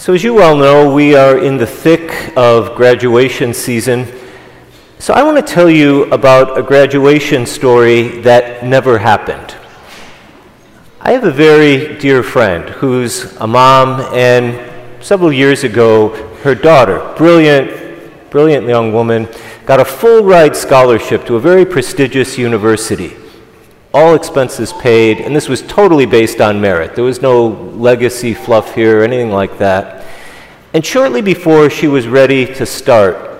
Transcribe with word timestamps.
So, 0.00 0.14
as 0.14 0.24
you 0.24 0.32
well 0.32 0.56
know, 0.56 0.94
we 0.94 1.14
are 1.14 1.36
in 1.36 1.58
the 1.58 1.66
thick 1.66 2.34
of 2.34 2.74
graduation 2.74 3.52
season. 3.52 4.06
So, 4.98 5.12
I 5.12 5.22
want 5.22 5.36
to 5.36 5.42
tell 5.42 5.68
you 5.68 6.04
about 6.04 6.56
a 6.56 6.62
graduation 6.62 7.44
story 7.44 8.22
that 8.22 8.64
never 8.64 8.96
happened. 8.96 9.54
I 11.02 11.12
have 11.12 11.24
a 11.24 11.30
very 11.30 11.98
dear 11.98 12.22
friend 12.22 12.70
who's 12.70 13.36
a 13.42 13.46
mom, 13.46 14.00
and 14.14 15.04
several 15.04 15.34
years 15.34 15.64
ago, 15.64 16.14
her 16.44 16.54
daughter, 16.54 17.12
brilliant, 17.18 18.30
brilliant 18.30 18.66
young 18.66 18.94
woman, 18.94 19.28
got 19.66 19.80
a 19.80 19.84
full 19.84 20.24
ride 20.24 20.56
scholarship 20.56 21.26
to 21.26 21.36
a 21.36 21.40
very 21.40 21.66
prestigious 21.66 22.38
university 22.38 23.19
all 23.92 24.14
expenses 24.14 24.72
paid, 24.72 25.20
and 25.20 25.34
this 25.34 25.48
was 25.48 25.62
totally 25.62 26.06
based 26.06 26.40
on 26.40 26.60
merit. 26.60 26.94
There 26.94 27.04
was 27.04 27.20
no 27.20 27.48
legacy 27.48 28.34
fluff 28.34 28.74
here 28.74 29.00
or 29.00 29.04
anything 29.04 29.30
like 29.30 29.58
that. 29.58 30.06
And 30.72 30.86
shortly 30.86 31.20
before 31.20 31.68
she 31.70 31.88
was 31.88 32.06
ready 32.06 32.46
to 32.54 32.64
start, 32.64 33.30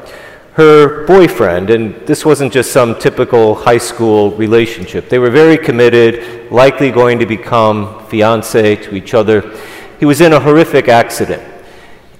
her 0.54 1.06
boyfriend, 1.06 1.70
and 1.70 1.94
this 2.06 2.24
wasn't 2.24 2.52
just 2.52 2.72
some 2.72 2.98
typical 2.98 3.54
high 3.54 3.78
school 3.78 4.32
relationship, 4.32 5.08
they 5.08 5.20
were 5.20 5.30
very 5.30 5.56
committed, 5.56 6.50
likely 6.50 6.90
going 6.90 7.20
to 7.20 7.26
become 7.26 8.04
fiance 8.06 8.76
to 8.76 8.94
each 8.96 9.14
other. 9.14 9.56
He 10.00 10.04
was 10.04 10.20
in 10.20 10.32
a 10.32 10.40
horrific 10.40 10.88
accident. 10.88 11.42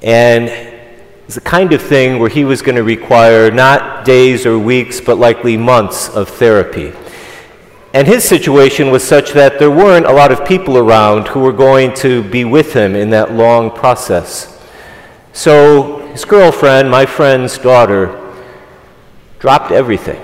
And 0.02 0.48
it's 1.26 1.34
the 1.34 1.40
kind 1.40 1.72
of 1.72 1.82
thing 1.82 2.20
where 2.20 2.30
he 2.30 2.44
was 2.44 2.62
going 2.62 2.76
to 2.76 2.84
require 2.84 3.50
not 3.50 4.04
days 4.04 4.46
or 4.46 4.58
weeks, 4.58 5.00
but 5.00 5.18
likely 5.18 5.56
months 5.56 6.08
of 6.08 6.28
therapy. 6.28 6.92
And 7.92 8.06
his 8.06 8.22
situation 8.22 8.90
was 8.92 9.02
such 9.02 9.32
that 9.32 9.58
there 9.58 9.70
weren't 9.70 10.06
a 10.06 10.12
lot 10.12 10.30
of 10.30 10.46
people 10.46 10.78
around 10.78 11.26
who 11.28 11.40
were 11.40 11.52
going 11.52 11.92
to 11.94 12.22
be 12.22 12.44
with 12.44 12.72
him 12.72 12.94
in 12.94 13.10
that 13.10 13.32
long 13.32 13.70
process. 13.70 14.60
So 15.32 15.98
his 16.08 16.24
girlfriend, 16.24 16.88
my 16.88 17.04
friend's 17.04 17.58
daughter, 17.58 18.16
dropped 19.40 19.72
everything, 19.72 20.22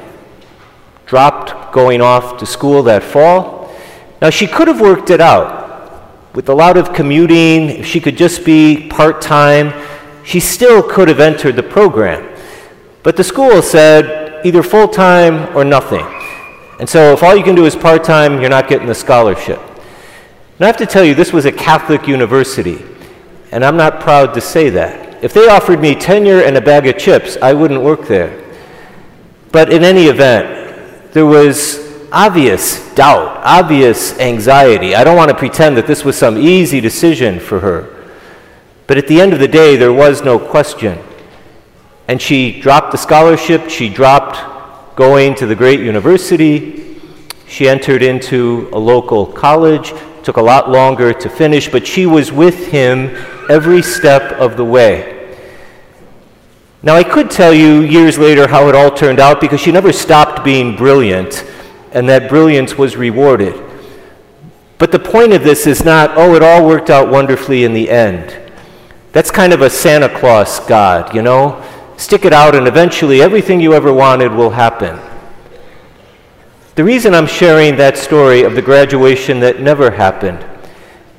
dropped 1.06 1.72
going 1.72 2.00
off 2.00 2.38
to 2.38 2.46
school 2.46 2.84
that 2.84 3.02
fall. 3.02 3.74
Now, 4.22 4.30
she 4.30 4.46
could 4.46 4.68
have 4.68 4.80
worked 4.80 5.10
it 5.10 5.20
out. 5.20 5.64
With 6.34 6.48
a 6.48 6.54
lot 6.54 6.76
of 6.76 6.92
commuting, 6.92 7.70
if 7.70 7.86
she 7.86 7.98
could 7.98 8.16
just 8.16 8.44
be 8.44 8.88
part 8.88 9.20
time, 9.20 9.72
she 10.24 10.38
still 10.38 10.82
could 10.82 11.08
have 11.08 11.18
entered 11.18 11.56
the 11.56 11.62
program. 11.62 12.28
But 13.02 13.16
the 13.16 13.24
school 13.24 13.62
said 13.62 14.44
either 14.44 14.62
full 14.62 14.88
time 14.88 15.56
or 15.56 15.64
nothing. 15.64 16.04
And 16.78 16.88
so 16.88 17.12
if 17.12 17.22
all 17.22 17.34
you 17.34 17.42
can 17.42 17.54
do 17.54 17.64
is 17.64 17.74
part 17.74 18.04
time, 18.04 18.40
you're 18.40 18.50
not 18.50 18.68
getting 18.68 18.86
the 18.86 18.94
scholarship. 18.94 19.58
And 19.58 20.64
I 20.64 20.66
have 20.66 20.76
to 20.78 20.86
tell 20.86 21.04
you, 21.04 21.14
this 21.14 21.32
was 21.32 21.44
a 21.44 21.52
Catholic 21.52 22.06
university, 22.06 22.84
and 23.52 23.64
I'm 23.64 23.76
not 23.76 24.00
proud 24.00 24.34
to 24.34 24.40
say 24.40 24.70
that. 24.70 25.24
If 25.24 25.32
they 25.32 25.48
offered 25.48 25.80
me 25.80 25.94
tenure 25.94 26.42
and 26.42 26.56
a 26.56 26.60
bag 26.60 26.86
of 26.86 26.98
chips, 26.98 27.38
I 27.40 27.54
wouldn't 27.54 27.82
work 27.82 28.06
there. 28.06 28.42
But 29.52 29.72
in 29.72 29.82
any 29.82 30.04
event, 30.04 31.12
there 31.12 31.26
was 31.26 31.86
obvious 32.12 32.94
doubt, 32.94 33.40
obvious 33.44 34.18
anxiety. 34.18 34.94
I 34.94 35.04
don't 35.04 35.16
want 35.16 35.30
to 35.30 35.36
pretend 35.36 35.76
that 35.78 35.86
this 35.86 36.04
was 36.04 36.16
some 36.16 36.36
easy 36.36 36.80
decision 36.80 37.40
for 37.40 37.60
her. 37.60 37.92
But 38.86 38.98
at 38.98 39.08
the 39.08 39.20
end 39.20 39.32
of 39.32 39.38
the 39.38 39.48
day, 39.48 39.76
there 39.76 39.92
was 39.92 40.22
no 40.22 40.38
question. 40.38 40.98
And 42.08 42.20
she 42.20 42.60
dropped 42.60 42.92
the 42.92 42.98
scholarship, 42.98 43.68
she 43.68 43.88
dropped 43.88 44.55
going 44.96 45.34
to 45.36 45.46
the 45.46 45.54
great 45.54 45.80
university. 45.80 46.98
She 47.46 47.68
entered 47.68 48.02
into 48.02 48.68
a 48.72 48.78
local 48.78 49.26
college. 49.26 49.92
Took 50.24 50.38
a 50.38 50.42
lot 50.42 50.70
longer 50.70 51.12
to 51.12 51.28
finish, 51.28 51.68
but 51.68 51.86
she 51.86 52.06
was 52.06 52.32
with 52.32 52.68
him 52.68 53.14
every 53.48 53.82
step 53.82 54.32
of 54.32 54.56
the 54.56 54.64
way. 54.64 55.38
Now, 56.82 56.94
I 56.94 57.04
could 57.04 57.30
tell 57.30 57.54
you 57.54 57.82
years 57.82 58.18
later 58.18 58.48
how 58.48 58.68
it 58.68 58.74
all 58.74 58.90
turned 58.90 59.20
out 59.20 59.40
because 59.40 59.60
she 59.60 59.70
never 59.70 59.92
stopped 59.92 60.44
being 60.44 60.76
brilliant, 60.76 61.44
and 61.92 62.08
that 62.08 62.28
brilliance 62.28 62.76
was 62.76 62.96
rewarded. 62.96 63.62
But 64.78 64.92
the 64.92 64.98
point 64.98 65.32
of 65.32 65.44
this 65.44 65.66
is 65.66 65.84
not, 65.84 66.16
oh, 66.16 66.34
it 66.34 66.42
all 66.42 66.66
worked 66.66 66.90
out 66.90 67.10
wonderfully 67.10 67.64
in 67.64 67.72
the 67.72 67.90
end. 67.90 68.36
That's 69.12 69.30
kind 69.30 69.52
of 69.52 69.62
a 69.62 69.70
Santa 69.70 70.08
Claus 70.08 70.60
God, 70.60 71.14
you 71.14 71.22
know? 71.22 71.62
Stick 71.96 72.24
it 72.24 72.32
out, 72.32 72.54
and 72.54 72.66
eventually 72.66 73.22
everything 73.22 73.60
you 73.60 73.72
ever 73.74 73.92
wanted 73.92 74.32
will 74.32 74.50
happen. 74.50 75.00
The 76.74 76.84
reason 76.84 77.14
I'm 77.14 77.26
sharing 77.26 77.76
that 77.76 77.96
story 77.96 78.42
of 78.42 78.54
the 78.54 78.62
graduation 78.62 79.40
that 79.40 79.60
never 79.60 79.90
happened, 79.90 80.44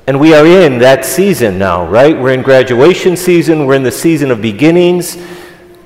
and 0.06 0.18
we 0.20 0.32
are 0.34 0.46
in 0.46 0.78
that 0.78 1.04
season 1.04 1.58
now, 1.58 1.86
right? 1.86 2.18
We're 2.18 2.32
in 2.32 2.42
graduation 2.42 3.16
season, 3.16 3.66
we're 3.66 3.74
in 3.74 3.82
the 3.82 3.90
season 3.90 4.30
of 4.30 4.40
beginnings. 4.40 5.18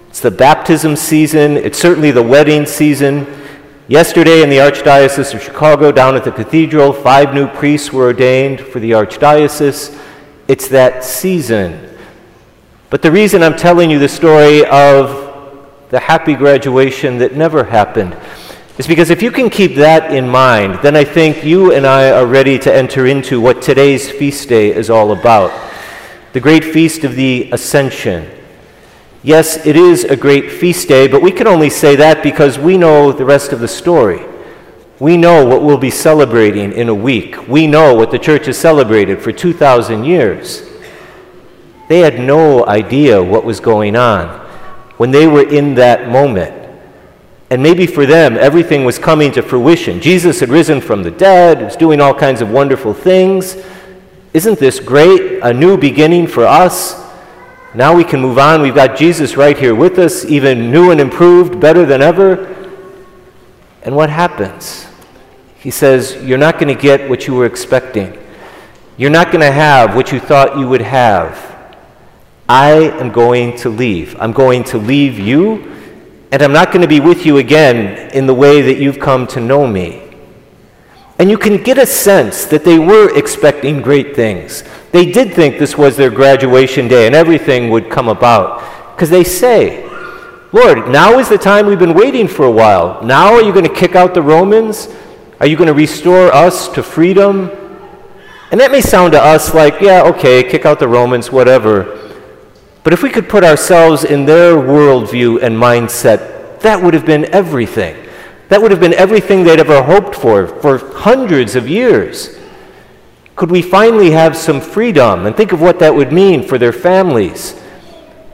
It's 0.09 0.21
the 0.21 0.31
baptism 0.31 0.95
season, 0.95 1.57
it's 1.57 1.79
certainly 1.79 2.11
the 2.11 2.23
wedding 2.23 2.67
season. 2.67 3.27
Yesterday 3.89 4.43
in 4.43 4.51
the 4.51 4.59
Archdiocese 4.59 5.35
of 5.35 5.43
Chicago, 5.43 5.91
down 5.91 6.17
at 6.17 6.25
the 6.25 6.33
cathedral, 6.33 6.93
five 6.93 7.35
new 7.35 7.49
priests 7.49 7.93
were 7.93 8.05
ordained 8.05 8.61
for 8.61 8.79
the 8.79 8.93
Archdiocese. 8.93 9.99
It's 10.49 10.69
that 10.69 11.03
season. 11.03 11.92
But 12.93 13.01
the 13.01 13.11
reason 13.11 13.43
I'm 13.43 13.57
telling 13.57 13.91
you 13.91 13.99
the 13.99 14.07
story 14.07 14.67
of 14.67 15.67
the 15.89 15.99
happy 15.99 16.35
graduation 16.35 17.17
that 17.21 17.35
never 17.35 17.65
happened 17.65 18.15
is 18.77 18.87
because 18.87 19.09
if 19.09 19.23
you 19.23 19.31
can 19.31 19.49
keep 19.49 19.77
that 19.77 20.13
in 20.13 20.29
mind, 20.29 20.79
then 20.83 20.95
I 20.95 21.03
think 21.03 21.43
you 21.43 21.73
and 21.73 21.87
I 21.87 22.11
are 22.11 22.27
ready 22.27 22.59
to 22.59 22.71
enter 22.71 23.07
into 23.07 23.41
what 23.41 23.63
today's 23.63 24.11
feast 24.11 24.51
day 24.51 24.75
is 24.75 24.91
all 24.91 25.13
about 25.13 25.59
the 26.35 26.41
great 26.41 26.67
feast 26.67 27.03
of 27.03 27.17
the 27.17 27.51
Ascension. 27.53 28.31
Yes, 29.23 29.65
it 29.65 29.75
is 29.75 30.05
a 30.05 30.15
great 30.15 30.53
feast 30.53 30.87
day, 30.87 31.09
but 31.09 31.23
we 31.23 31.33
can 31.33 31.47
only 31.47 31.71
say 31.71 31.97
that 31.97 32.23
because 32.23 32.59
we 32.59 32.77
know 32.77 33.11
the 33.11 33.25
rest 33.25 33.55
of 33.55 33.61
the 33.61 33.69
story. 33.69 34.21
We 35.01 35.17
know 35.17 35.47
what 35.47 35.63
we'll 35.63 35.79
be 35.79 35.91
celebrating 35.91 36.73
in 36.73 36.91
a 36.91 36.95
week. 36.95 37.49
We 37.49 37.67
know 37.67 37.95
what 37.95 38.11
the 38.11 38.19
church 38.19 38.45
has 38.45 38.59
celebrated 38.59 39.23
for 39.23 39.33
2,000 39.33 40.05
years. 40.05 40.69
They 41.93 41.99
had 41.99 42.19
no 42.19 42.67
idea 42.67 43.23
what 43.23 43.45
was 43.45 43.61
going 43.61 43.97
on 43.97 44.27
when 44.97 45.11
they 45.11 45.27
were 45.27 45.47
in 45.47 45.75
that 45.75 46.09
moment. 46.09 46.55
And 47.51 47.63
maybe 47.63 47.87
for 47.87 48.07
them, 48.07 48.39
everything 48.39 48.87
was 48.87 48.99
coming 48.99 49.31
to 49.33 49.43
fruition. 49.43 50.01
Jesus 50.01 50.41
had 50.41 50.49
risen 50.49 50.81
from 50.81 51.03
the 51.03 51.11
dead, 51.11 51.61
was 51.61 51.77
doing 51.77 52.01
all 52.01 52.15
kinds 52.15 52.41
of 52.41 52.49
wonderful 52.49 52.95
things. 52.95 53.59
Isn't 54.33 54.59
this 54.59 54.81
great? 54.81 55.41
A 55.43 55.53
new 55.53 55.77
beginning 55.77 56.29
for 56.29 56.47
us. 56.47 56.99
Now 57.75 57.95
we 57.95 58.05
can 58.05 58.23
move 58.23 58.39
on. 58.39 58.63
We've 58.63 58.75
got 58.75 58.97
Jesus 58.97 59.37
right 59.37 59.59
here 59.59 59.75
with 59.75 59.99
us, 59.99 60.25
even 60.25 60.71
new 60.71 60.93
and 60.93 60.99
improved, 60.99 61.61
better 61.61 61.85
than 61.85 62.01
ever. 62.01 62.47
And 63.83 63.95
what 63.95 64.09
happens? 64.09 64.87
He 65.57 65.71
says, 65.71 66.17
You're 66.23 66.39
not 66.39 66.59
going 66.59 66.75
to 66.75 66.83
get 66.83 67.11
what 67.11 67.27
you 67.27 67.35
were 67.35 67.45
expecting. 67.45 68.19
You're 68.97 69.11
not 69.11 69.27
going 69.27 69.41
to 69.41 69.53
have 69.53 69.95
what 69.95 70.11
you 70.11 70.21
thought 70.21 70.57
you 70.59 70.67
would 70.67 70.81
have. 70.81 71.52
I 72.53 72.91
am 73.01 73.13
going 73.13 73.57
to 73.61 73.71
leave. 73.71 74.15
I'm 74.21 74.33
going 74.33 74.63
to 74.65 74.77
leave 74.77 75.19
you, 75.19 75.75
and 76.31 76.43
I'm 76.43 76.53
not 76.53 76.71
going 76.71 76.83
to 76.83 76.87
be 76.87 77.01
with 77.01 77.25
you 77.25 77.39
again 77.39 78.11
in 78.11 78.27
the 78.27 78.35
way 78.35 78.61
that 78.61 78.77
you've 78.77 79.01
come 79.01 79.27
to 79.29 79.41
know 79.41 79.67
me. 79.67 80.15
And 81.19 81.31
you 81.31 81.39
can 81.39 81.63
get 81.63 81.79
a 81.79 81.87
sense 81.87 82.45
that 82.45 82.63
they 82.63 82.79
were 82.79 83.17
expecting 83.17 83.81
great 83.81 84.15
things. 84.15 84.65
They 84.91 85.11
did 85.11 85.33
think 85.33 85.59
this 85.59 85.79
was 85.79 85.97
their 85.97 86.11
graduation 86.11 86.89
day 86.89 87.07
and 87.07 87.15
everything 87.15 87.71
would 87.71 87.89
come 87.89 88.09
about. 88.09 88.61
Because 88.95 89.09
they 89.09 89.25
say, 89.25 89.89
Lord, 90.53 90.91
now 90.91 91.19
is 91.19 91.31
the 91.31 91.39
time 91.39 91.65
we've 91.65 91.79
been 91.79 91.95
waiting 91.95 92.29
for 92.29 92.45
a 92.45 92.53
while. 92.53 93.03
Now 93.03 93.33
are 93.33 93.43
you 93.43 93.55
going 93.55 93.65
to 93.65 93.75
kick 93.75 93.95
out 93.95 94.13
the 94.13 94.21
Romans? 94.21 94.95
Are 95.41 95.47
you 95.47 95.57
going 95.57 95.69
to 95.69 95.75
restore 95.75 96.31
us 96.35 96.69
to 96.75 96.83
freedom? 96.83 97.51
And 98.51 98.61
that 98.61 98.71
may 98.71 98.83
sound 98.83 99.13
to 99.13 99.23
us 99.23 99.55
like, 99.55 99.81
yeah, 99.81 100.03
okay, 100.03 100.43
kick 100.43 100.67
out 100.67 100.79
the 100.79 100.89
Romans, 100.89 101.33
whatever. 101.33 102.02
But 102.85 102.93
if 102.93 103.03
we 103.03 103.11
could 103.11 103.29
put 103.29 103.45
ourselves 103.45 104.05
in 104.05 104.25
their 104.25 104.55
worldview 104.57 105.43
and 105.43 105.57
mindset, 105.57 106.61
that 106.61 106.83
would 106.83 106.95
have 106.95 107.07
been 107.07 107.33
everything. 107.33 107.97
That 108.49 108.61
would 108.61 108.71
have 108.71 108.81
been 108.81 108.95
everything 108.95 109.45
they'd 109.45 109.61
ever 109.61 109.83
hoped 109.83 110.15
for 110.15 110.47
for 110.47 110.79
hundreds 110.79 111.57
of 111.57 111.69
years. 111.69 112.39
Could 113.37 113.51
we 113.51 113.63
finally 113.63 114.11
have 114.11 114.37
some 114.37 114.61
freedom 114.61 115.27
and 115.27 115.37
think 115.37 115.53
of 115.53 115.61
what 115.61 115.79
that 115.79 115.95
would 115.95 116.13
mean 116.13 116.43
for 116.43 116.59
their 116.59 116.73
families, 116.73 117.59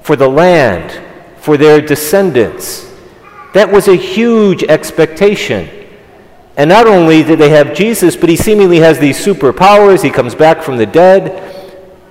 for 0.03 0.17
the 0.17 0.29
land, 0.29 1.01
for 1.37 1.57
their 1.57 1.81
descendants? 1.81 2.93
That 3.55 3.71
was 3.71 3.89
a 3.89 3.95
huge 3.95 4.65
expectation. 4.65 5.71
And 6.57 6.69
not 6.69 6.89
only 6.89 7.23
did 7.23 7.39
they 7.39 7.51
have 7.51 7.75
Jesus, 7.75 8.17
but 8.17 8.29
he 8.29 8.37
seemingly 8.37 8.79
has 8.79 8.99
these 8.99 9.25
superpowers. 9.25 10.03
He 10.03 10.11
comes 10.11 10.35
back 10.35 10.63
from 10.63 10.77
the 10.77 10.87
dead. 10.87 11.48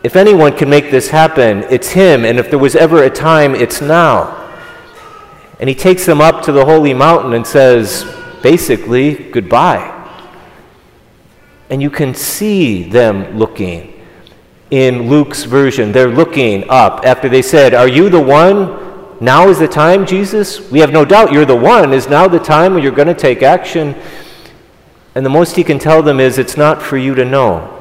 If 0.03 0.15
anyone 0.15 0.55
can 0.55 0.69
make 0.69 0.91
this 0.91 1.09
happen, 1.09 1.63
it's 1.69 1.89
him. 1.89 2.23
And 2.25 2.39
if 2.39 2.49
there 2.49 2.59
was 2.59 2.75
ever 2.75 3.03
a 3.03 3.09
time, 3.09 3.55
it's 3.55 3.81
now. 3.81 4.35
And 5.59 5.67
he 5.67 5.75
takes 5.75 6.05
them 6.05 6.21
up 6.21 6.44
to 6.44 6.51
the 6.51 6.65
holy 6.65 6.94
mountain 6.94 7.33
and 7.33 7.45
says, 7.45 8.05
basically, 8.44 9.15
goodbye. 9.31 9.94
And 11.69 11.81
you 11.81 11.89
can 11.89 12.13
see 12.13 12.83
them 12.83 13.38
looking. 13.38 13.94
in 14.69 15.09
Luke's 15.09 15.44
version. 15.45 15.91
They're 15.91 16.09
looking 16.09 16.69
up 16.69 17.05
after 17.05 17.29
they 17.29 17.41
said, 17.41 17.73
Are 17.73 17.88
you 17.88 18.09
the 18.09 18.21
one? 18.21 18.85
Now 19.19 19.47
is 19.49 19.59
the 19.59 19.67
time, 19.67 20.05
Jesus? 20.05 20.69
We 20.69 20.79
have 20.79 20.91
no 20.91 21.05
doubt 21.05 21.31
you're 21.31 21.45
the 21.45 21.55
one. 21.55 21.94
Is 21.94 22.07
now 22.09 22.27
the 22.27 22.39
time 22.39 22.73
when 22.73 22.83
you're 22.83 22.91
going 22.91 23.07
to 23.07 23.13
take 23.13 23.41
action? 23.41 23.95
And 25.15 25.25
the 25.25 25.29
most 25.29 25.55
he 25.55 25.63
can 25.63 25.79
tell 25.79 26.03
them 26.03 26.19
is, 26.19 26.38
It's 26.38 26.57
not 26.57 26.81
for 26.81 26.97
you 26.97 27.15
to 27.15 27.25
know. 27.25 27.73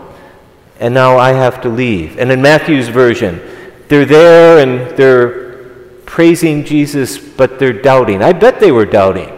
And 0.78 0.92
now 0.92 1.18
I 1.18 1.32
have 1.32 1.62
to 1.62 1.68
leave. 1.68 2.18
And 2.18 2.30
in 2.30 2.42
Matthew's 2.42 2.88
version, 2.88 3.40
they're 3.88 4.04
there 4.04 4.58
and 4.58 4.96
they're 4.96 5.46
praising 6.04 6.64
Jesus, 6.64 7.18
but 7.18 7.58
they're 7.58 7.72
doubting. 7.72 8.22
I 8.22 8.32
bet 8.32 8.60
they 8.60 8.72
were 8.72 8.86
doubting. 8.86 9.28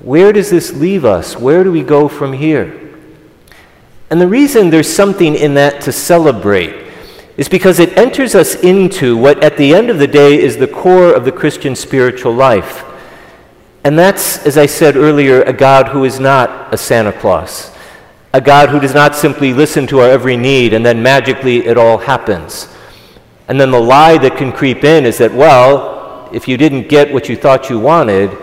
Where 0.00 0.32
does 0.32 0.50
this 0.50 0.72
leave 0.72 1.04
us? 1.04 1.36
Where 1.36 1.62
do 1.62 1.70
we 1.70 1.82
go 1.82 2.08
from 2.08 2.32
here? 2.32 2.76
And 4.08 4.20
the 4.20 4.26
reason 4.26 4.70
there's 4.70 4.92
something 4.92 5.34
in 5.34 5.54
that 5.54 5.82
to 5.82 5.92
celebrate 5.92 6.86
is 7.36 7.48
because 7.48 7.78
it 7.78 7.96
enters 7.96 8.34
us 8.34 8.56
into 8.56 9.16
what, 9.16 9.42
at 9.44 9.56
the 9.56 9.74
end 9.74 9.88
of 9.88 9.98
the 9.98 10.06
day, 10.06 10.38
is 10.40 10.56
the 10.56 10.66
core 10.66 11.14
of 11.14 11.24
the 11.24 11.32
Christian 11.32 11.76
spiritual 11.76 12.32
life. 12.34 12.84
And 13.84 13.98
that's, 13.98 14.44
as 14.44 14.58
I 14.58 14.66
said 14.66 14.96
earlier, 14.96 15.42
a 15.42 15.52
God 15.52 15.88
who 15.88 16.04
is 16.04 16.20
not 16.20 16.74
a 16.74 16.76
Santa 16.76 17.12
Claus, 17.12 17.70
a 18.32 18.40
God 18.40 18.68
who 18.68 18.78
does 18.78 18.94
not 18.94 19.16
simply 19.16 19.52
listen 19.52 19.86
to 19.88 20.00
our 20.00 20.08
every 20.08 20.36
need 20.36 20.72
and 20.72 20.86
then 20.86 21.02
magically 21.02 21.66
it 21.66 21.76
all 21.76 21.98
happens. 21.98 22.68
And 23.48 23.60
then 23.60 23.70
the 23.72 23.80
lie 23.80 24.18
that 24.18 24.36
can 24.36 24.52
creep 24.52 24.84
in 24.84 25.04
is 25.04 25.18
that, 25.18 25.34
well, 25.34 26.28
if 26.32 26.46
you 26.46 26.56
didn't 26.56 26.88
get 26.88 27.12
what 27.12 27.28
you 27.28 27.36
thought 27.36 27.68
you 27.68 27.80
wanted, 27.80 28.36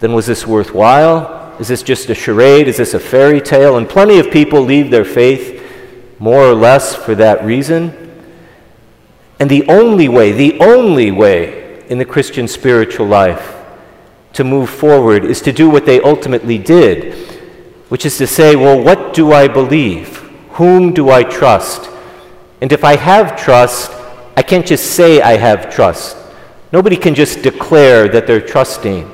then 0.00 0.12
was 0.12 0.26
this 0.26 0.46
worthwhile? 0.46 1.56
Is 1.60 1.68
this 1.68 1.82
just 1.84 2.10
a 2.10 2.14
charade? 2.14 2.66
Is 2.66 2.78
this 2.78 2.94
a 2.94 2.98
fairy 2.98 3.40
tale? 3.40 3.76
And 3.76 3.88
plenty 3.88 4.18
of 4.18 4.30
people 4.30 4.60
leave 4.60 4.90
their 4.90 5.04
faith 5.04 5.62
more 6.18 6.44
or 6.44 6.54
less 6.54 6.96
for 6.96 7.14
that 7.14 7.44
reason. 7.44 8.12
And 9.38 9.48
the 9.48 9.66
only 9.68 10.08
way, 10.08 10.32
the 10.32 10.58
only 10.58 11.12
way 11.12 11.84
in 11.88 11.98
the 11.98 12.04
Christian 12.04 12.48
spiritual 12.48 13.06
life 13.06 13.54
to 14.32 14.42
move 14.42 14.68
forward 14.68 15.24
is 15.24 15.40
to 15.42 15.52
do 15.52 15.70
what 15.70 15.86
they 15.86 16.00
ultimately 16.00 16.58
did, 16.58 17.33
which 17.88 18.06
is 18.06 18.16
to 18.18 18.26
say, 18.26 18.56
well, 18.56 18.82
what 18.82 19.14
do 19.14 19.32
I 19.32 19.48
believe? 19.48 20.18
Whom 20.52 20.92
do 20.92 21.10
I 21.10 21.22
trust? 21.22 21.90
And 22.60 22.72
if 22.72 22.84
I 22.84 22.96
have 22.96 23.36
trust, 23.36 23.92
I 24.36 24.42
can't 24.42 24.66
just 24.66 24.92
say 24.92 25.20
I 25.20 25.36
have 25.36 25.72
trust. 25.72 26.16
Nobody 26.72 26.96
can 26.96 27.14
just 27.14 27.42
declare 27.42 28.08
that 28.08 28.26
they're 28.26 28.40
trusting. 28.40 29.10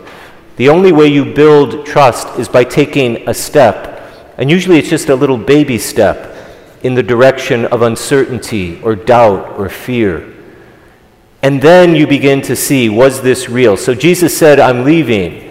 The 0.56 0.68
only 0.68 0.92
way 0.92 1.08
you 1.08 1.24
build 1.24 1.84
trust 1.84 2.38
is 2.38 2.48
by 2.48 2.64
taking 2.64 3.28
a 3.28 3.34
step, 3.34 4.34
and 4.38 4.50
usually 4.50 4.78
it's 4.78 4.88
just 4.88 5.08
a 5.08 5.14
little 5.14 5.36
baby 5.36 5.78
step 5.78 6.36
in 6.82 6.94
the 6.94 7.02
direction 7.02 7.66
of 7.66 7.82
uncertainty 7.82 8.80
or 8.82 8.94
doubt 8.94 9.58
or 9.58 9.68
fear. 9.68 10.34
And 11.42 11.60
then 11.60 11.94
you 11.94 12.06
begin 12.06 12.42
to 12.42 12.56
see 12.56 12.88
was 12.88 13.22
this 13.22 13.48
real? 13.48 13.76
So 13.76 13.94
Jesus 13.94 14.36
said, 14.36 14.60
I'm 14.60 14.84
leaving. 14.84 15.50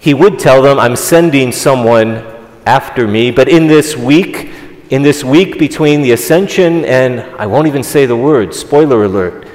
He 0.00 0.14
would 0.14 0.38
tell 0.38 0.62
them, 0.62 0.78
I'm 0.78 0.96
sending 0.96 1.52
someone 1.52 2.31
after 2.66 3.06
me, 3.06 3.30
but 3.30 3.48
in 3.48 3.66
this 3.66 3.96
week, 3.96 4.50
in 4.90 5.02
this 5.02 5.24
week 5.24 5.58
between 5.58 6.02
the 6.02 6.12
ascension 6.12 6.84
and 6.84 7.20
I 7.38 7.46
won't 7.46 7.66
even 7.66 7.82
say 7.82 8.06
the 8.06 8.16
word, 8.16 8.54
spoiler 8.54 9.04
alert, 9.04 9.48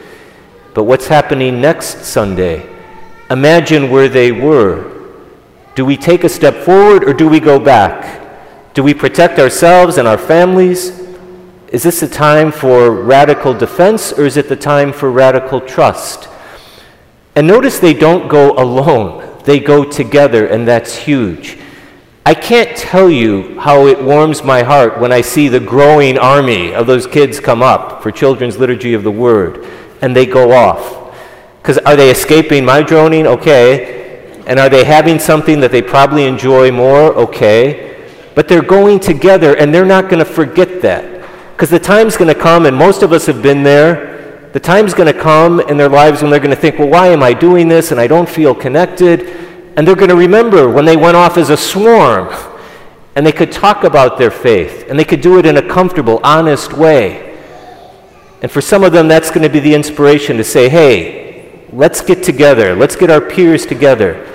but 0.74 0.84
what's 0.84 1.08
happening 1.08 1.62
next 1.62 2.06
Sunday? 2.06 2.78
imagine 3.30 3.90
where 3.90 4.08
they 4.08 4.32
were. 4.32 4.94
Do 5.76 5.86
we 5.86 5.98
take 5.98 6.24
a 6.24 6.30
step 6.30 6.56
forward 6.64 7.04
or 7.04 7.14
do 7.14 7.28
we 7.28 7.40
go 7.40 7.60
back? 7.60 8.24
Do 8.74 8.84
we 8.84 8.94
protect 8.94 9.40
ourselves 9.40 9.98
and 9.98 10.08
our 10.08 10.18
families? 10.18 11.06
Is 11.70 11.84
this 11.84 12.02
a 12.02 12.08
time 12.08 12.52
for 12.52 12.92
radical 12.92 13.54
defense 13.54 14.14
or 14.14 14.26
is 14.26 14.38
it 14.38 14.50
the 14.50 14.56
time 14.56 14.94
for 14.94 15.12
radical 15.12 15.60
trust? 15.60 16.30
And 17.36 17.46
notice 17.46 17.80
they 17.80 17.94
don't 17.94 18.28
go 18.28 18.54
alone, 18.54 19.42
they 19.44 19.60
go 19.60 19.84
together, 19.84 20.48
and 20.48 20.68
that's 20.68 20.96
huge. 20.96 21.58
I 22.28 22.34
can't 22.34 22.76
tell 22.76 23.10
you 23.10 23.58
how 23.58 23.88
it 23.88 24.04
warms 24.04 24.44
my 24.44 24.62
heart 24.62 25.00
when 25.00 25.14
I 25.14 25.22
see 25.22 25.48
the 25.48 25.62
growing 25.62 26.18
army 26.18 26.74
of 26.74 26.86
those 26.86 27.08
kids 27.08 27.40
come 27.40 27.64
up 27.64 28.04
for 28.04 28.12
Children's 28.12 28.58
Liturgy 28.58 28.94
of 28.96 29.04
the 29.04 29.12
Word 29.12 29.66
and 30.02 30.14
they 30.14 30.26
go 30.26 30.52
off. 30.52 31.16
Because 31.62 31.78
are 31.78 31.96
they 31.96 32.12
escaping 32.12 32.66
my 32.66 32.82
droning? 32.82 33.28
Okay. 33.28 34.42
And 34.46 34.60
are 34.60 34.68
they 34.68 34.84
having 34.84 35.20
something 35.20 35.62
that 35.62 35.72
they 35.72 35.82
probably 35.82 36.26
enjoy 36.26 36.70
more? 36.70 37.14
Okay. 37.16 38.06
But 38.36 38.50
they're 38.50 38.62
going 38.62 39.00
together 39.00 39.56
and 39.56 39.74
they're 39.74 39.86
not 39.86 40.10
going 40.10 40.20
to 40.20 40.30
forget 40.30 40.82
that. 40.82 41.26
Because 41.54 41.70
the 41.70 41.80
time's 41.80 42.18
going 42.18 42.28
to 42.28 42.38
come, 42.38 42.66
and 42.66 42.76
most 42.76 43.04
of 43.04 43.14
us 43.14 43.26
have 43.28 43.42
been 43.42 43.64
there. 43.64 44.50
The 44.52 44.60
time's 44.60 44.94
going 44.94 45.14
to 45.14 45.18
come 45.18 45.62
in 45.62 45.78
their 45.78 45.88
lives 45.88 46.22
when 46.22 46.30
they're 46.30 46.42
going 46.42 46.54
to 46.54 46.60
think, 46.60 46.78
well, 46.78 46.90
why 46.90 47.08
am 47.08 47.24
I 47.24 47.32
doing 47.32 47.70
this? 47.70 47.92
And 47.92 48.02
I 48.02 48.08
don't 48.08 48.28
feel 48.28 48.54
connected. 48.54 49.48
And 49.78 49.88
they're 49.88 49.96
going 49.96 50.10
to 50.10 50.16
remember 50.18 50.70
when 50.70 50.84
they 50.84 50.98
went 50.98 51.16
off 51.16 51.38
as 51.38 51.50
a 51.50 51.56
swarm 51.56 52.28
and 53.16 53.26
they 53.26 53.32
could 53.32 53.54
talk 53.54 53.86
about 53.86 54.18
their 54.18 54.32
faith 54.32 54.88
and 54.90 55.00
they 55.00 55.06
could 55.06 55.22
do 55.22 55.40
it 55.40 55.46
in 55.46 55.56
a 55.56 55.62
comfortable, 55.66 56.20
honest 56.24 56.74
way. 56.74 57.38
And 58.42 58.52
for 58.52 58.60
some 58.60 58.84
of 58.84 58.92
them, 58.92 59.08
that's 59.08 59.30
going 59.30 59.44
to 59.44 59.50
be 59.50 59.62
the 59.62 59.74
inspiration 59.74 60.36
to 60.36 60.44
say, 60.44 60.68
hey, 60.68 61.28
Let's 61.74 62.02
get 62.02 62.24
together. 62.24 62.76
Let's 62.76 62.96
get 62.96 63.12
our 63.12 63.20
peers 63.20 63.66
together. 63.66 64.26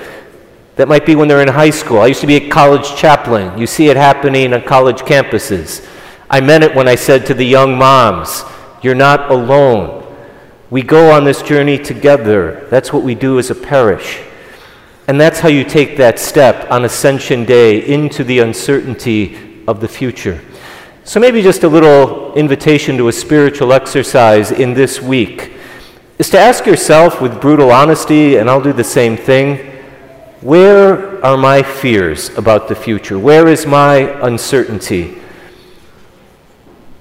That 0.76 0.86
might 0.86 1.06
be 1.06 1.14
when 1.14 1.28
they're 1.28 1.40
in 1.42 1.48
high 1.48 1.70
school. 1.70 1.98
I 1.98 2.06
used 2.06 2.20
to 2.20 2.26
be 2.26 2.36
a 2.36 2.48
college 2.50 2.94
chaplain. 2.94 3.58
You 3.58 3.66
see 3.66 3.88
it 3.88 3.96
happening 3.96 4.52
on 4.52 4.62
college 4.62 5.00
campuses. 5.00 5.86
I 6.28 6.40
meant 6.40 6.64
it 6.64 6.74
when 6.74 6.88
I 6.88 6.94
said 6.94 7.26
to 7.26 7.34
the 7.34 7.44
young 7.44 7.76
moms, 7.76 8.44
You're 8.82 8.94
not 8.94 9.30
alone. 9.30 10.00
We 10.68 10.82
go 10.82 11.10
on 11.10 11.24
this 11.24 11.42
journey 11.42 11.78
together. 11.78 12.66
That's 12.70 12.92
what 12.92 13.02
we 13.02 13.14
do 13.14 13.38
as 13.38 13.50
a 13.50 13.54
parish. 13.54 14.20
And 15.12 15.20
that's 15.20 15.40
how 15.40 15.50
you 15.50 15.62
take 15.62 15.98
that 15.98 16.18
step 16.18 16.70
on 16.70 16.86
Ascension 16.86 17.44
Day 17.44 17.84
into 17.84 18.24
the 18.24 18.38
uncertainty 18.38 19.62
of 19.68 19.82
the 19.82 19.86
future. 19.86 20.40
So, 21.04 21.20
maybe 21.20 21.42
just 21.42 21.64
a 21.64 21.68
little 21.68 22.32
invitation 22.32 22.96
to 22.96 23.08
a 23.08 23.12
spiritual 23.12 23.74
exercise 23.74 24.52
in 24.52 24.72
this 24.72 25.02
week 25.02 25.52
is 26.18 26.30
to 26.30 26.38
ask 26.38 26.64
yourself 26.64 27.20
with 27.20 27.42
brutal 27.42 27.70
honesty, 27.70 28.36
and 28.36 28.48
I'll 28.48 28.62
do 28.62 28.72
the 28.72 28.82
same 28.82 29.18
thing 29.18 29.58
where 30.40 31.22
are 31.22 31.36
my 31.36 31.62
fears 31.62 32.30
about 32.38 32.68
the 32.68 32.74
future? 32.74 33.18
Where 33.18 33.48
is 33.48 33.66
my 33.66 34.18
uncertainty? 34.26 35.18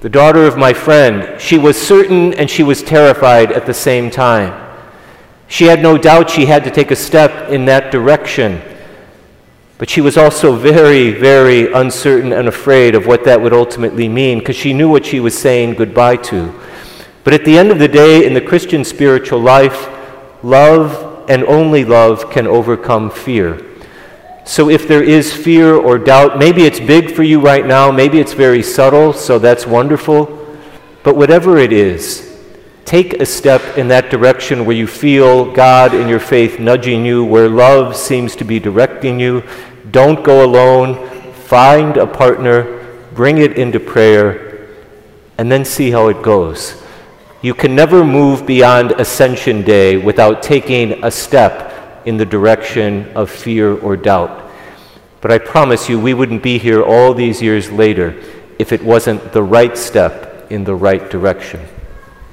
The 0.02 0.10
daughter 0.10 0.46
of 0.46 0.57
my 0.57 0.74
friend, 0.74 1.40
she 1.40 1.57
was 1.57 1.81
certain 1.81 2.34
and 2.34 2.50
she 2.50 2.62
was 2.62 2.84
terrified 2.84 3.54
at 3.54 3.66
the 3.66 3.74
same 3.74 4.12
time. 4.12 4.60
She 5.52 5.66
had 5.66 5.81
no 5.81 5.98
doubt 5.98 6.30
she 6.30 6.46
had 6.46 6.64
to 6.64 6.72
take 6.72 6.92
a 6.92 6.96
step 6.96 7.50
in 7.50 7.66
that 7.66 7.92
direction. 7.92 8.62
But 9.78 9.90
she 9.90 10.00
was 10.00 10.16
also 10.16 10.56
very, 10.56 11.12
very 11.12 11.74
uncertain 11.74 12.31
and 12.31 12.48
afraid 12.48 12.96
of 12.96 13.06
what 13.06 13.26
that 13.26 13.42
would 13.42 13.52
ultimately 13.52 14.08
mean 14.08 14.40
because 14.40 14.56
she 14.56 14.72
knew 14.72 14.88
what 14.88 15.06
she 15.06 15.20
was 15.20 15.38
saying 15.38 15.74
goodbye 15.74 16.16
to. 16.31 16.58
But 17.26 17.34
at 17.34 17.44
the 17.44 17.58
end 17.58 17.70
of 17.70 17.80
the 17.80 17.90
day, 17.90 18.26
in 18.26 18.34
the 18.34 18.40
Christian 18.40 18.86
spiritual 18.86 19.42
life, 19.42 19.90
love 20.42 21.26
and 21.30 21.44
only 21.44 21.84
love 21.84 22.31
can 22.31 22.48
overcome 22.48 23.10
fear. 23.10 23.62
So 24.46 24.70
if 24.70 24.88
there 24.88 25.04
is 25.04 25.34
fear 25.34 25.76
or 25.76 25.98
doubt, 25.98 26.40
maybe 26.40 26.64
it's 26.64 26.80
big 26.80 27.12
for 27.14 27.24
you 27.24 27.42
right 27.42 27.66
now, 27.66 27.92
maybe 27.92 28.22
it's 28.22 28.34
very 28.34 28.64
subtle, 28.64 29.12
so 29.12 29.38
that's 29.38 29.68
wonderful. 29.68 30.58
But 31.04 31.18
whatever 31.18 31.58
it 31.58 31.74
is, 31.74 32.31
take 32.85 33.14
a 33.14 33.26
step 33.26 33.78
in 33.78 33.88
that 33.90 34.09
direction 34.09 34.66
where 34.66 34.76
you 34.76 34.88
feel 34.88 35.52
God 35.52 35.94
in 35.94 36.07
your 36.07 36.19
faith 36.19 36.59
nudging 36.59 37.06
you, 37.06 37.23
where 37.23 37.50
love 37.50 37.95
seems 37.95 38.35
to 38.38 38.44
be 38.44 38.59
directing 38.59 39.19
you. 39.19 39.44
Don't 39.92 40.23
go 40.23 40.45
alone. 40.45 41.09
Find 41.33 41.97
a 41.97 42.07
partner, 42.07 42.85
bring 43.14 43.38
it 43.40 43.57
into 43.57 43.80
prayer, 43.80 44.69
and 45.38 45.52
then 45.52 45.66
see 45.66 45.92
how 45.92 46.07
it 46.07 46.21
goes. 46.21 46.81
You 47.42 47.54
can 47.54 47.76
never 47.76 48.06
move 48.06 48.45
beyond 48.45 48.92
Ascension 48.92 49.64
Day 49.64 49.97
without 49.97 50.44
taking 50.44 51.04
a 51.04 51.09
step 51.09 52.06
in 52.06 52.18
the 52.18 52.26
direction 52.26 53.11
of 53.16 53.30
fear 53.30 53.78
or 53.78 53.97
doubt. 53.97 54.52
But 55.21 55.31
I 55.31 55.38
promise 55.38 55.88
you, 55.90 56.00
we 56.00 56.14
wouldn't 56.14 56.44
be 56.44 56.57
here 56.57 56.83
all 56.83 57.14
these 57.14 57.42
years 57.42 57.71
later 57.71 58.21
if 58.59 58.71
it 58.71 58.83
wasn't 58.83 59.33
the 59.33 59.44
right 59.44 59.78
step 59.78 60.52
in 60.52 60.64
the 60.64 60.76
right 60.76 61.09
direction. 61.09 61.61